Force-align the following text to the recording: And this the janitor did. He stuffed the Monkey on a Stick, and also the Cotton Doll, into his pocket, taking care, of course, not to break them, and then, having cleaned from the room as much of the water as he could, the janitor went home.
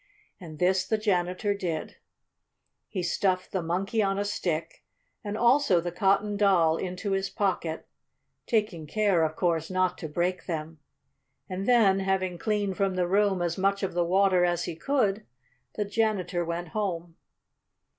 And 0.39 0.57
this 0.57 0.83
the 0.87 0.97
janitor 0.97 1.53
did. 1.53 1.97
He 2.87 3.03
stuffed 3.03 3.51
the 3.51 3.61
Monkey 3.61 4.01
on 4.01 4.17
a 4.17 4.25
Stick, 4.25 4.83
and 5.23 5.37
also 5.37 5.79
the 5.79 5.91
Cotton 5.91 6.37
Doll, 6.37 6.77
into 6.77 7.11
his 7.11 7.29
pocket, 7.29 7.87
taking 8.47 8.87
care, 8.87 9.21
of 9.23 9.35
course, 9.35 9.69
not 9.69 9.99
to 9.99 10.09
break 10.09 10.47
them, 10.47 10.79
and 11.47 11.67
then, 11.67 11.99
having 11.99 12.39
cleaned 12.39 12.77
from 12.77 12.95
the 12.95 13.05
room 13.07 13.43
as 13.43 13.59
much 13.59 13.83
of 13.83 13.93
the 13.93 14.03
water 14.03 14.43
as 14.43 14.63
he 14.63 14.75
could, 14.75 15.23
the 15.75 15.85
janitor 15.85 16.43
went 16.43 16.69
home. 16.69 17.15